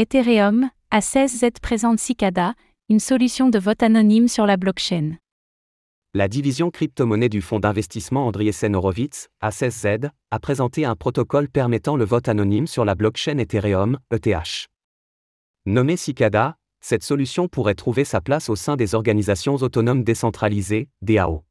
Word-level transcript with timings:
Ethereum, 0.00 0.70
A16Z 0.92 1.58
présente 1.60 1.98
Cicada, 1.98 2.54
une 2.88 3.00
solution 3.00 3.48
de 3.48 3.58
vote 3.58 3.82
anonyme 3.82 4.28
sur 4.28 4.46
la 4.46 4.56
blockchain. 4.56 5.16
La 6.14 6.28
division 6.28 6.70
crypto-monnaie 6.70 7.28
du 7.28 7.42
fonds 7.42 7.58
d'investissement 7.58 8.28
Andriessen 8.28 8.76
Horowitz, 8.76 9.26
A16Z, 9.42 10.10
a 10.30 10.38
présenté 10.38 10.84
un 10.84 10.94
protocole 10.94 11.48
permettant 11.48 11.96
le 11.96 12.04
vote 12.04 12.28
anonyme 12.28 12.68
sur 12.68 12.84
la 12.84 12.94
blockchain 12.94 13.38
Ethereum, 13.38 13.98
ETH. 14.12 14.68
Nommée 15.66 15.96
Cicada, 15.96 16.58
cette 16.80 17.02
solution 17.02 17.48
pourrait 17.48 17.74
trouver 17.74 18.04
sa 18.04 18.20
place 18.20 18.48
au 18.48 18.54
sein 18.54 18.76
des 18.76 18.94
organisations 18.94 19.56
autonomes 19.56 20.04
décentralisées, 20.04 20.88
DAO. 21.02 21.42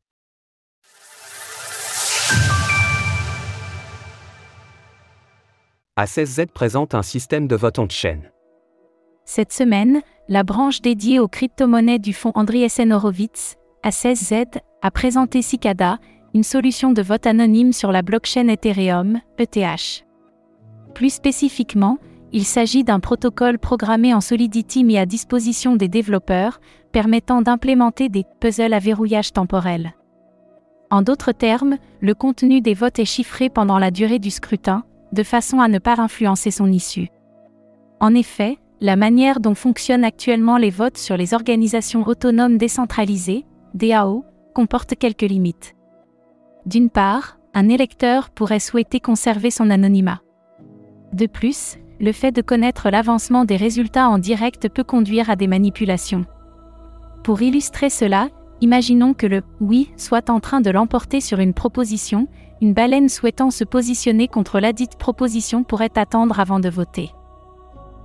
A16Z 5.98 6.48
présente 6.54 6.95
un 6.95 7.04
système 7.04 7.50
de 7.50 7.57
vote 7.57 7.79
on-chain. 7.79 8.21
Cette 9.29 9.51
semaine, 9.51 10.01
la 10.29 10.43
branche 10.43 10.81
dédiée 10.81 11.19
aux 11.19 11.27
crypto-monnaies 11.27 11.99
du 11.99 12.13
fonds 12.13 12.31
Andriessen 12.33 12.93
Horowitz, 12.93 13.57
A16Z, 13.83 14.61
a 14.81 14.89
présenté 14.89 15.41
Cicada, 15.41 15.99
une 16.33 16.43
solution 16.43 16.93
de 16.93 17.01
vote 17.01 17.27
anonyme 17.27 17.73
sur 17.73 17.91
la 17.91 18.04
blockchain 18.04 18.47
Ethereum, 18.47 19.19
ETH. 19.37 20.05
Plus 20.95 21.09
spécifiquement, 21.09 21.97
il 22.32 22.45
s'agit 22.45 22.85
d'un 22.85 23.01
protocole 23.01 23.59
programmé 23.59 24.13
en 24.13 24.21
Solidity 24.21 24.85
mis 24.85 24.97
à 24.97 25.05
disposition 25.05 25.75
des 25.75 25.89
développeurs, 25.89 26.61
permettant 26.93 27.41
d'implémenter 27.41 28.07
des 28.07 28.23
puzzles 28.39 28.73
à 28.73 28.79
verrouillage 28.79 29.33
temporel. 29.33 29.93
En 30.89 31.01
d'autres 31.01 31.33
termes, 31.33 31.75
le 31.99 32.13
contenu 32.13 32.61
des 32.61 32.73
votes 32.73 32.99
est 32.99 33.05
chiffré 33.05 33.49
pendant 33.49 33.77
la 33.77 33.91
durée 33.91 34.19
du 34.19 34.31
scrutin, 34.31 34.85
de 35.11 35.23
façon 35.23 35.59
à 35.59 35.67
ne 35.67 35.80
pas 35.80 35.99
influencer 35.99 36.49
son 36.49 36.71
issue. 36.71 37.09
En 37.99 38.16
effet, 38.16 38.57
la 38.80 38.95
manière 38.95 39.39
dont 39.39 39.55
fonctionnent 39.55 40.03
actuellement 40.03 40.58
les 40.58 40.69
votes 40.69 40.97
sur 40.97 41.17
les 41.17 41.33
organisations 41.33 42.05
autonomes 42.05 42.57
décentralisées, 42.57 43.45
DAO, 43.73 44.23
comporte 44.53 44.95
quelques 44.95 45.21
limites. 45.21 45.75
D'une 46.65 46.89
part, 46.89 47.39
un 47.53 47.69
électeur 47.69 48.29
pourrait 48.29 48.59
souhaiter 48.59 48.99
conserver 48.99 49.49
son 49.49 49.69
anonymat. 49.69 50.21
De 51.13 51.25
plus, 51.25 51.77
le 51.99 52.11
fait 52.11 52.31
de 52.31 52.41
connaître 52.41 52.89
l'avancement 52.89 53.45
des 53.45 53.55
résultats 53.55 54.09
en 54.09 54.19
direct 54.19 54.69
peut 54.69 54.83
conduire 54.83 55.30
à 55.30 55.35
des 55.35 55.47
manipulations. 55.47 56.25
Pour 57.23 57.41
illustrer 57.41 57.89
cela, 57.89 58.30
imaginons 58.61 59.13
que 59.13 59.25
le 59.25 59.41
oui 59.59 59.91
soit 59.97 60.30
en 60.30 60.39
train 60.39 60.61
de 60.61 60.69
l'emporter 60.69 61.19
sur 61.19 61.39
une 61.39 61.53
proposition, 61.53 62.27
une 62.61 62.73
baleine 62.73 63.09
souhaitant 63.09 63.49
se 63.49 63.63
positionner 63.63 64.27
contre 64.27 64.59
ladite 64.59 64.97
proposition 64.97 65.63
pourrait 65.63 65.97
attendre 65.97 66.39
avant 66.39 66.59
de 66.59 66.69
voter. 66.69 67.11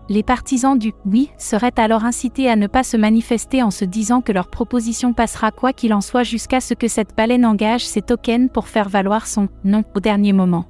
Les 0.09 0.23
partisans 0.23 0.79
du 0.79 0.93
oui 1.07 1.31
seraient 1.39 1.79
alors 1.79 2.05
incités 2.05 2.51
à 2.51 2.57
ne 2.57 2.67
pas 2.67 2.83
se 2.83 2.97
manifester 2.97 3.63
en 3.63 3.71
se 3.71 3.85
disant 3.85 4.21
que 4.21 4.33
leur 4.33 4.49
proposition 4.49 5.13
passera 5.13 5.53
quoi 5.53 5.73
qu'il 5.73 5.95
en 5.95 6.01
soit 6.01 6.25
jusqu'à 6.25 6.61
ce 6.61 6.75
que 6.75 6.89
cette 6.89 7.17
baleine 7.17 7.47
engage 7.47 7.87
ses 7.87 8.03
tokens 8.03 8.51
pour 8.53 8.67
faire 8.67 8.89
valoir 8.89 9.27
son 9.27 9.49
non 9.65 9.85
au 9.95 10.01
dernier 10.01 10.33
moment. 10.33 10.67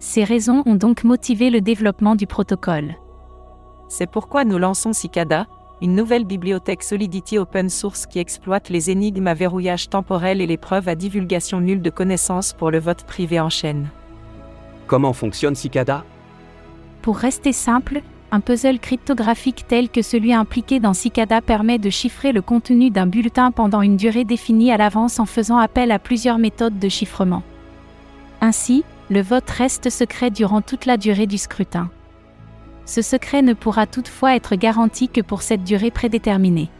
Ces 0.00 0.24
raisons 0.24 0.64
ont 0.66 0.74
donc 0.74 1.04
motivé 1.04 1.50
le 1.50 1.60
développement 1.60 2.16
du 2.16 2.26
protocole. 2.26 2.96
C'est 3.88 4.10
pourquoi 4.10 4.44
nous 4.44 4.58
lançons 4.58 4.92
Cicada, 4.92 5.46
une 5.80 5.94
nouvelle 5.94 6.24
bibliothèque 6.24 6.82
Solidity 6.82 7.38
open 7.38 7.68
source 7.68 8.06
qui 8.06 8.18
exploite 8.18 8.68
les 8.68 8.90
énigmes 8.90 9.28
à 9.28 9.34
verrouillage 9.34 9.88
temporel 9.88 10.40
et 10.40 10.46
les 10.46 10.56
preuves 10.56 10.88
à 10.88 10.96
divulgation 10.96 11.60
nulle 11.60 11.82
de 11.82 11.90
connaissances 11.90 12.52
pour 12.52 12.72
le 12.72 12.80
vote 12.80 13.04
privé 13.04 13.38
en 13.38 13.50
chaîne. 13.50 13.88
Comment 14.88 15.12
fonctionne 15.12 15.54
Cicada? 15.54 16.04
Pour 17.02 17.16
rester 17.16 17.52
simple, 17.52 18.02
un 18.32 18.40
puzzle 18.40 18.78
cryptographique 18.78 19.66
tel 19.68 19.90
que 19.90 20.00
celui 20.00 20.32
impliqué 20.32 20.80
dans 20.80 20.94
Cicada 20.94 21.42
permet 21.42 21.78
de 21.78 21.90
chiffrer 21.90 22.32
le 22.32 22.40
contenu 22.40 22.88
d'un 22.90 23.06
bulletin 23.06 23.50
pendant 23.50 23.82
une 23.82 23.98
durée 23.98 24.24
définie 24.24 24.72
à 24.72 24.78
l'avance 24.78 25.20
en 25.20 25.26
faisant 25.26 25.58
appel 25.58 25.92
à 25.92 25.98
plusieurs 25.98 26.38
méthodes 26.38 26.78
de 26.78 26.88
chiffrement. 26.88 27.42
Ainsi, 28.40 28.84
le 29.10 29.20
vote 29.20 29.48
reste 29.50 29.90
secret 29.90 30.30
durant 30.30 30.62
toute 30.62 30.86
la 30.86 30.96
durée 30.96 31.26
du 31.26 31.36
scrutin. 31.36 31.90
Ce 32.86 33.02
secret 33.02 33.42
ne 33.42 33.52
pourra 33.52 33.86
toutefois 33.86 34.34
être 34.34 34.56
garanti 34.56 35.08
que 35.08 35.20
pour 35.20 35.42
cette 35.42 35.62
durée 35.62 35.90
prédéterminée. 35.90 36.70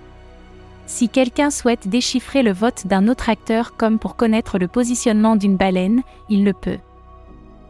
Si 0.86 1.10
quelqu'un 1.10 1.50
souhaite 1.50 1.86
déchiffrer 1.86 2.42
le 2.42 2.52
vote 2.52 2.86
d'un 2.86 3.08
autre 3.08 3.28
acteur 3.28 3.76
comme 3.76 3.98
pour 3.98 4.16
connaître 4.16 4.58
le 4.58 4.68
positionnement 4.68 5.36
d'une 5.36 5.58
baleine, 5.58 6.02
il 6.30 6.44
le 6.44 6.54
peut. 6.54 6.78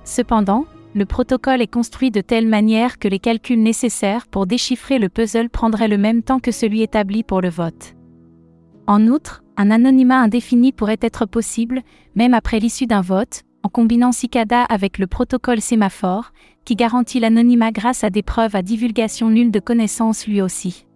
Cependant, 0.05 0.67
le 0.95 1.07
protocole 1.07 1.63
est 1.63 1.73
construit 1.73 2.11
de 2.11 2.21
telle 2.21 2.47
manière 2.47 2.99
que 2.99 3.09
les 3.09 3.19
calculs 3.19 3.63
nécessaires 3.63 4.27
pour 4.27 4.47
déchiffrer 4.47 4.99
le 4.99 5.09
puzzle 5.09 5.49
prendraient 5.49 5.89
le 5.89 5.99
même 5.99 6.23
temps 6.23 6.41
que 6.41 6.53
celui 6.53 6.83
établi 6.83 7.23
pour 7.23 7.41
le 7.41 7.49
vote. 7.49 7.95
En 8.87 9.07
outre, 9.07 9.43
un 9.57 9.71
anonymat 9.71 10.21
indéfini 10.21 10.73
pourrait 10.73 10.99
être 11.01 11.25
possible, 11.25 11.83
même 12.15 12.35
après 12.35 12.59
l'issue 12.59 12.87
d'un 12.87 13.01
vote, 13.01 13.43
en 13.63 13.69
combinant 13.69 14.13
Cicada 14.13 14.63
avec 14.65 14.99
le 14.99 15.07
protocole 15.07 15.61
sémaphore, 15.61 16.33
qui 16.65 16.77
garantit 16.77 17.21
l'anonymat 17.21 17.71
grâce 17.71 18.05
à 18.05 18.11
des 18.11 18.23
preuves 18.23 18.57
à 18.57 18.63
divulgation 18.63 19.31
nulle 19.31 19.51
de 19.51 19.61
connaissances 19.61 20.27
lui 20.27 20.43
aussi. 20.43 20.87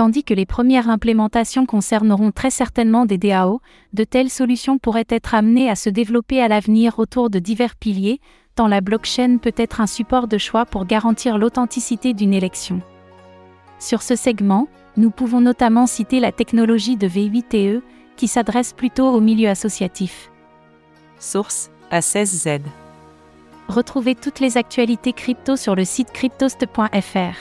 Tandis 0.00 0.24
que 0.24 0.32
les 0.32 0.46
premières 0.46 0.88
implémentations 0.88 1.66
concerneront 1.66 2.30
très 2.30 2.48
certainement 2.48 3.04
des 3.04 3.18
DAO, 3.18 3.60
de 3.92 4.02
telles 4.02 4.30
solutions 4.30 4.78
pourraient 4.78 5.04
être 5.10 5.34
amenées 5.34 5.68
à 5.68 5.74
se 5.74 5.90
développer 5.90 6.40
à 6.40 6.48
l'avenir 6.48 6.98
autour 6.98 7.28
de 7.28 7.38
divers 7.38 7.76
piliers, 7.76 8.18
tant 8.54 8.66
la 8.66 8.80
blockchain 8.80 9.36
peut 9.36 9.52
être 9.58 9.82
un 9.82 9.86
support 9.86 10.26
de 10.26 10.38
choix 10.38 10.64
pour 10.64 10.86
garantir 10.86 11.36
l'authenticité 11.36 12.14
d'une 12.14 12.32
élection. 12.32 12.80
Sur 13.78 14.00
ce 14.00 14.16
segment, 14.16 14.68
nous 14.96 15.10
pouvons 15.10 15.42
notamment 15.42 15.86
citer 15.86 16.18
la 16.18 16.32
technologie 16.32 16.96
de 16.96 17.06
V8TE, 17.06 17.82
qui 18.16 18.26
s'adresse 18.26 18.72
plutôt 18.72 19.10
au 19.10 19.20
milieu 19.20 19.50
associatif. 19.50 20.30
Source 21.18 21.70
A16Z. 21.92 22.62
Retrouvez 23.68 24.14
toutes 24.14 24.40
les 24.40 24.56
actualités 24.56 25.12
crypto 25.12 25.56
sur 25.56 25.74
le 25.74 25.84
site 25.84 26.10
cryptost.fr. 26.10 27.36